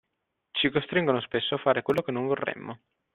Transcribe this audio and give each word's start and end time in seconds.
Ci 0.49 0.71
costringono 0.71 1.19
spesso 1.21 1.53
a 1.53 1.57
fare 1.59 1.83
quello 1.83 2.01
che 2.01 2.11
non 2.11 2.25
vorremmo. 2.25 2.79